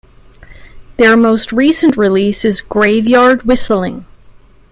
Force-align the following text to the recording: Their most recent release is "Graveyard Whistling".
Their 0.97 1.15
most 1.15 1.51
recent 1.51 1.95
release 1.95 2.43
is 2.43 2.59
"Graveyard 2.61 3.43
Whistling". 3.43 4.07